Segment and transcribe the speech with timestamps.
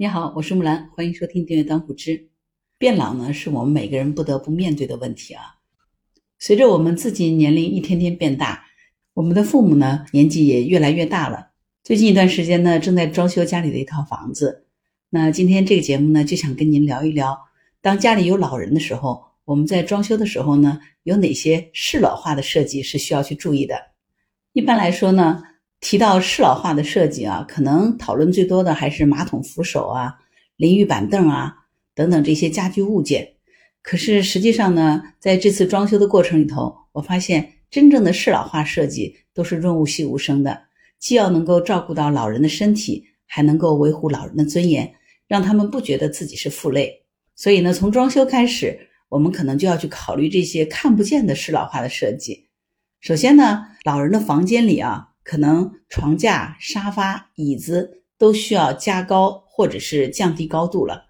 [0.00, 2.28] 你好，我是木兰，欢迎收听订阅当户知。
[2.78, 5.56] 变老呢，是我们每个人不得不面对的问题啊。
[6.38, 8.64] 随着我们自己年龄一天天变大，
[9.14, 11.48] 我们的父母呢年纪也越来越大了。
[11.82, 14.66] 最近一段时间呢，正在装修家里的一套房子。
[15.10, 17.36] 那今天这个节目呢，就想跟您聊一聊，
[17.80, 23.74] 当家里有老人的时候，我们在装修的时候呢，有哪些适老化的设计是需要去注意的？
[24.52, 25.42] 一般来说呢。
[25.80, 30.16] 提到适老化的设计啊，可能讨论最多的还是马桶扶手啊、
[30.56, 31.54] 淋浴板凳啊
[31.94, 33.34] 等等这些家居物件。
[33.80, 40.62] 可是实际上呢，在这次装修的过程里头，我发现真正的适老化设计都是润物细无声的，
[40.98, 44.92] 既要能够照顾到老人的身体，还能够维护老人的尊严，
[45.28, 47.04] 让他们不觉得自己是负累。
[47.36, 52.48] 所以呢，从装修开始，我们可能就要去考虑这些看不见的适老化的设计。
[53.00, 55.07] 首先呢，老人的房间里啊。
[55.28, 61.04] 可能床架、沙发、椅子都需要加高或者是降低高度了。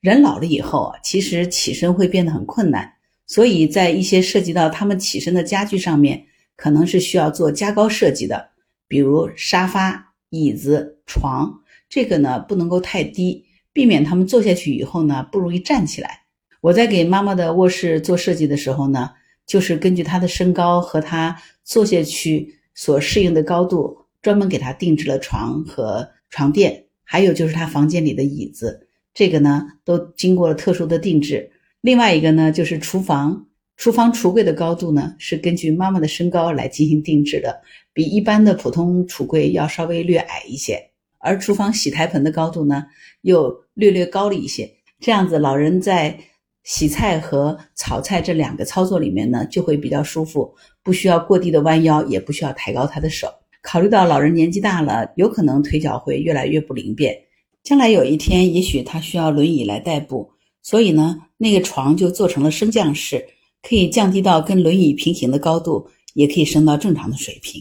[0.00, 2.94] 人老了以后，其实起身会变得很困难，
[3.28, 8.48] 所以在一些涉及到他们起身的家具上面，可能是需要做加高设计的。
[8.88, 16.22] 比如沙发、椅子、床，这个呢不能够太低，避免他们坐下去以后呢不容易站起来。
[16.62, 19.10] 我在给妈妈的卧室做设计的时候呢，
[19.46, 22.58] 就是根据她的身高和她坐下去。
[22.74, 31.50] 所适应的高度，专门给他定制了床和床垫，还有就是他房间里的椅子，这个呢都经过了特殊的定制。
[31.80, 37.60] 另外一个呢就是厨房，厨房橱柜的高度呢是根据妈妈的身高来进行定制的，
[37.92, 40.90] 比一般的普通橱柜要稍微略矮一些。
[41.18, 42.84] 而厨房洗台盆的高度呢
[43.20, 46.18] 又略略高了一些，这样子老人在。
[46.64, 53.28] 洗菜和炒菜这两个操作里面呢，就会比较舒服，不需要过低的弯腰，也不需要抬高他的手。
[53.62, 57.16] 考虑到老人年纪大了，有可能腿脚会越来越不灵便，
[57.62, 60.30] 将来有一天也许他需要轮椅来代步，
[60.62, 63.24] 所以呢，那个床就做成了升降式，
[63.62, 67.60] 可以降低到跟轮椅平行的高度，也可以升到正常的水平，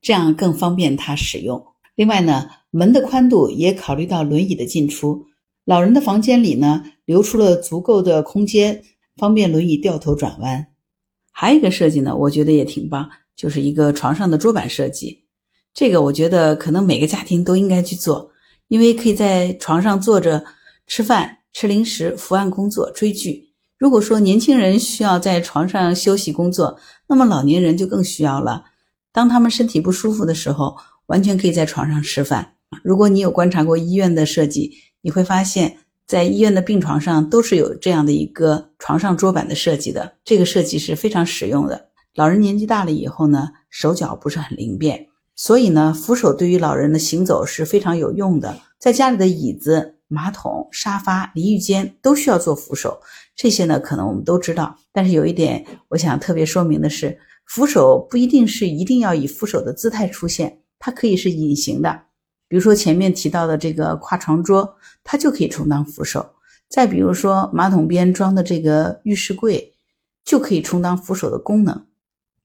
[0.00, 1.64] 这样更方便他使用。
[1.96, 5.24] 另外呢，门的宽度也考虑到轮椅的进出。
[5.68, 8.82] 老人的房间里呢，留出了足够的空间，
[9.18, 10.68] 方便轮椅掉头转弯。
[11.30, 15.24] 还有一个设计呢，我觉得也挺棒，就是一个床上的桌板设计。
[15.74, 18.30] 这个我觉得可能每个家庭都应该去做，
[18.68, 20.42] 因为可以在床上坐着
[20.86, 23.50] 吃饭、吃零食、伏案工作、追剧。
[23.76, 26.80] 如果说年轻人需要在床上休息工作，
[27.10, 28.64] 那么老年人就更需要了。
[29.12, 32.54] 当他们身体不舒服的时候，完全可以在床上吃饭。
[32.82, 34.72] 如果你有观察过医院的设计，
[35.02, 35.76] 你会发现
[36.06, 41.88] 在医院的病床上都是有这样的一个床上桌板的设计的，这个设计是非常实用的。
[42.14, 48.58] 老人年纪大了以后呢，手脚不是很灵便，所以呢，扶手对于老人的行走是非常有用的。
[48.78, 53.00] 在家里的椅子、马桶、沙发、淋浴间都需要做扶手，
[53.36, 54.76] 这些呢可能我们都知道。
[54.92, 62.02] 但是有一点我想特别说明的是，扶手不一定是一定要以扶手的姿态出现，它可以是隐形的。
[62.48, 66.20] 比如说前面提到的这个跨床桌，它就可以充当扶手；
[66.68, 69.74] 再比如说马桶边装的这个浴室柜，
[70.24, 71.84] 就可以充当扶手的功能。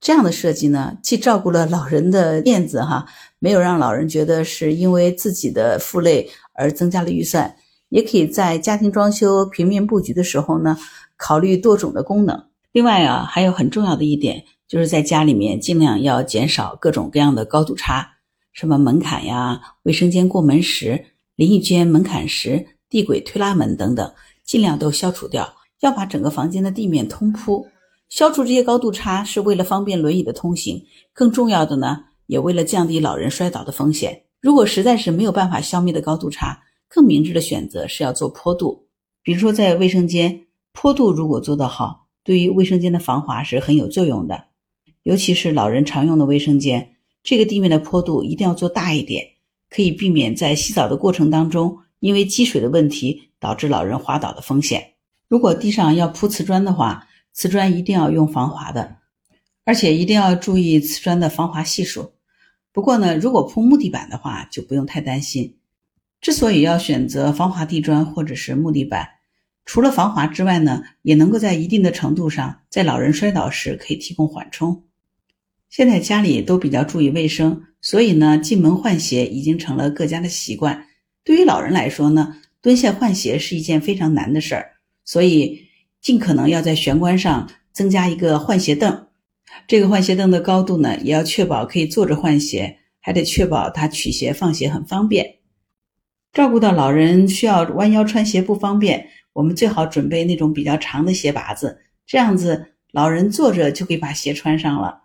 [0.01, 3.05] 这样的设计呢，既照顾了老人的面子哈，
[3.39, 7.55] 没有让老人觉得是因为自己的负累而增加了预算，
[7.87, 10.77] 也可以在家庭装修平面布局的时候呢，
[11.15, 12.43] 考虑多种的功能。
[12.73, 18.12] 另外啊，还有很重要的一点，就是在家里面尽量要减少各种各样的高度差。
[18.53, 21.03] 什么门槛呀、卫生间过门石、
[21.35, 24.13] 淋浴间门槛石、地轨推拉门等等，
[24.45, 25.53] 尽量都消除掉。
[25.81, 27.67] 要把整个房间的地面通铺，
[28.07, 30.81] 消除这些高度差，是为了方便轮椅的通行。
[31.11, 34.23] 更重要的呢，也为了降低老人摔倒的风险。
[34.39, 38.87] 如果实在是没有办法消灭的高度差，更明智的选择是要做坡度。
[39.23, 44.45] 比如说在卫生间，坡度如果做得好，对于卫生间的防滑是很有作用的，
[45.03, 46.92] 尤其是老人常用的卫生间。
[47.23, 49.25] 这个地面的坡度一定要做大一点，
[49.69, 54.95] 可以避免在洗澡的过程当中，因为积水的问题导致老人滑倒的风险。
[55.29, 58.97] 如果地上要铺瓷砖的话，瓷砖一定要用防滑的，
[59.63, 62.11] 而且一定要注意瓷砖的防滑系数。
[62.71, 65.57] 不过呢，如果铺木地板的话，就不用太担心。
[66.19, 69.07] 之所以要选择防滑地砖或者是木地板，
[69.65, 74.83] 除了防滑之外呢，也能够在一定的程度上，在老人摔倒时可以提供缓冲。
[75.73, 80.85] 现在家里都比较注意卫生，所以呢，进门换鞋已经成了各家的习惯。
[81.23, 84.73] 对于老人来说呢，蹲下换鞋是一件非常难的事儿，
[85.03, 85.63] 所以
[85.99, 89.07] 尽可能要在玄关上增加一个换鞋凳。
[89.65, 95.37] 这个换鞋凳的高度呢，也要确保可以坐着换鞋，还得确保它取鞋放鞋很方便。
[96.31, 104.99] 照顾到老人需要弯腰穿鞋不方便，我们最好准备那种比较长的鞋拔子，这样子老人坐着就可以把鞋穿上了。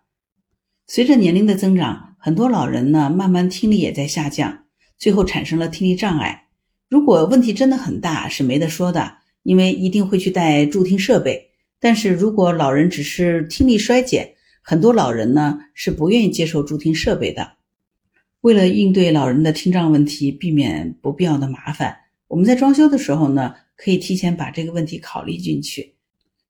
[0.90, 4.64] 随着年龄的增长，很多老人呢慢慢听力也在下降，
[4.96, 6.48] 最后产生了听力障碍。
[6.88, 11.50] 如果问题真的很大，是没得说的，因为一定会去带助听设备。
[11.78, 14.32] 但是如果老人只是听力衰减，
[14.62, 17.52] 很多老人呢是不愿意接受助听设备的。
[18.40, 21.94] 为了应对老人的听障问题，避免不必要的麻烦，
[22.28, 25.96] 我们在装修的时候呢，可以提前把这个问题考虑进去，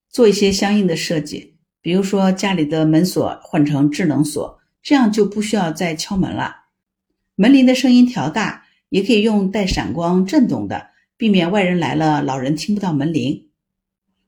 [0.09, 1.57] 做一些相应的设计。
[1.89, 6.55] 比如说家里的门锁换成智能锁，这样就不需要再敲门了。
[7.33, 8.65] 门铃的声音调大。
[8.89, 13.47] 也可以用带闪光震动的，避免外人来了老人听不到门铃。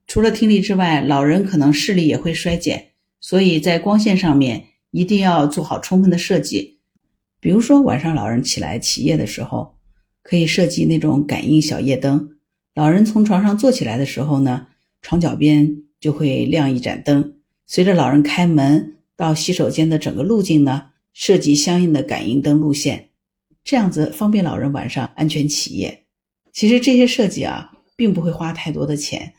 [0.06, 6.80] 除了听力之外，老人可能视力也会衰减，所以在光线上面一定要做好充分的设计。
[7.40, 9.76] 比如说晚上老人起来起夜的时候，
[10.22, 12.38] 可以设计那种感应小夜灯。
[12.76, 14.68] 老人从床上坐起来的时候呢，
[15.02, 17.34] 床脚边就会亮一盏灯。
[17.74, 23.12] 随着老人开门到洗手间的整个路径呢，设计相应的感应灯路线。
[23.64, 26.04] 这样子方便老人晚上安全起夜。
[26.52, 29.34] 其实这些设计啊，并不会花太多的钱，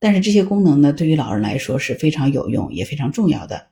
[0.00, 3.66] 但是这些功能呢，对于老人来说是非常有用也非常重要的。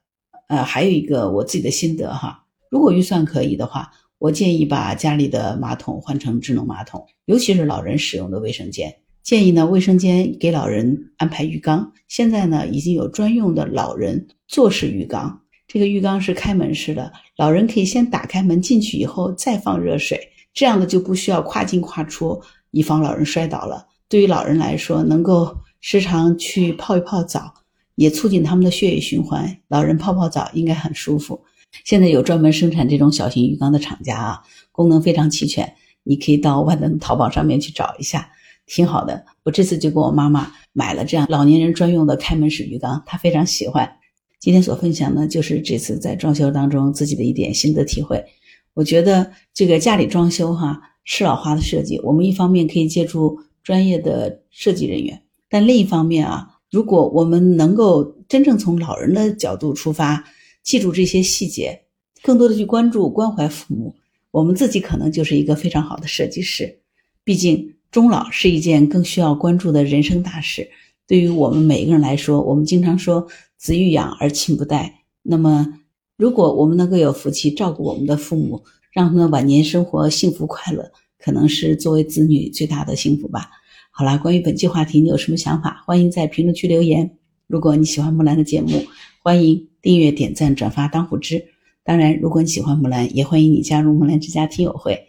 [0.48, 8.94] 呃，还有一个我自己的心得哈，如果预算可以的话，我建议把家里的马桶换成智能马桶，尤其是老人使用的卫生间。
[9.22, 11.92] 建议呢，卫生间给老人安排浴缸。
[12.08, 15.40] 现在呢，已经有专用的老人坐式浴缸。
[15.68, 20.20] 这个浴缸是开门式的，老人可以先打开门进去，以后再放热水，
[20.52, 22.42] 这样的就不需要跨进跨出，
[22.72, 23.86] 以防老人摔倒了。
[24.08, 27.54] 对于老人来说，能够时常去泡一泡澡，
[27.94, 29.56] 也促进他们的血液循环。
[29.68, 31.42] 老人泡泡澡应该很舒服。
[31.84, 34.42] 现在有专门生产这种小型浴缸的厂家啊，
[34.72, 38.30] 功能非常齐全，你可以到万能淘宝上面去找一下，
[38.72, 39.22] 挺好的。
[39.42, 43.98] 我这次就给我妈妈买了这样老年人专用的开门式浴缸，她非常喜欢。
[44.40, 48.24] 今天所分享呢，就是这次在装修当中自己的一点心得体会。
[48.72, 60.24] 我觉得这个家里装修哈，适老化的设计，我们一方面可以借助专业的设计人员，但另一方面啊，如果我们能够真正从老人的角度出发，
[60.64, 61.82] 记住这些细节，
[62.22, 63.94] 更多的去关注关怀父母，
[64.30, 66.80] 我们自己可能就是一个非常好的设计师。
[67.22, 70.70] 毕竟终老是一件更需要关注的人生大事。
[71.06, 73.28] 对于我们每一个人来说，我们经常说
[73.58, 75.02] “子欲养而亲不待”。
[75.22, 75.78] 那么，
[76.16, 78.62] 如果我们能够有福气照顾我们的父母，
[78.92, 83.50] 让他们晚年生活幸福快乐，可能是作为子女最大的幸福吧。
[83.90, 85.82] 好啦，关于本期话题，你有什么想法？
[85.86, 87.18] 欢迎在评论区留言。
[87.46, 88.82] 如果你喜欢木兰的节目，
[89.22, 91.44] 欢迎订阅、点赞、转发当虎之。
[91.84, 95.08] 当然，如果你喜欢木兰，也欢迎你加入木兰之家听友会，